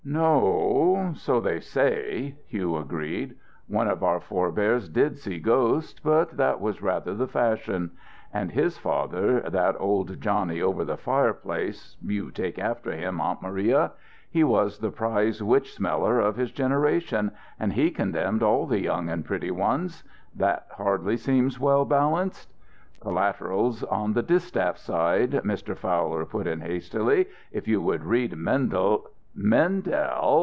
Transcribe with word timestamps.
"No 0.03 0.97
o, 0.97 1.13
so 1.13 1.39
they 1.39 1.59
say," 1.59 2.35
Hugh 2.47 2.75
agreed. 2.75 3.35
"One 3.67 3.87
of 3.87 4.01
our 4.03 4.19
forebears 4.19 4.89
did 4.89 5.19
see 5.19 5.37
ghosts, 5.37 5.99
but 5.99 6.37
that 6.37 6.59
was 6.59 6.81
rather 6.81 7.13
the 7.13 7.27
fashion. 7.27 7.91
And 8.33 8.51
his 8.51 8.79
father, 8.79 9.41
that 9.41 9.75
old 9.79 10.19
Johnnie 10.19 10.61
over 10.61 10.83
the 10.83 10.97
fireplace 10.97 11.97
you 12.03 12.31
take 12.31 12.57
after 12.57 12.91
him, 12.91 13.21
Aunt 13.21 13.43
Maria 13.43 13.91
he 14.29 14.43
was 14.43 14.79
the 14.79 14.89
prize 14.89 15.43
witch 15.43 15.73
smeller 15.75 16.19
of 16.19 16.35
his 16.35 16.51
generation, 16.51 17.31
and 17.59 17.73
he 17.73 17.91
condemned 17.91 18.41
all 18.41 18.65
the 18.65 18.81
young 18.81 19.07
and 19.07 19.23
pretty 19.23 19.51
ones. 19.51 20.03
That 20.35 20.65
hardly 20.71 21.15
seems 21.15 21.59
well 21.59 21.85
balanced." 21.85 22.51
"Collaterals 23.01 23.83
on 23.83 24.13
the 24.13 24.23
distaff 24.23 24.77
side," 24.79 25.31
Mr. 25.45 25.77
Fowler 25.77 26.25
put 26.25 26.47
in 26.47 26.61
hastily. 26.61 27.27
"If 27.51 27.67
you 27.67 27.81
would 27.83 28.03
read 28.03 28.35
Mendel" 28.35 29.05
"Mendel? 29.33 29.87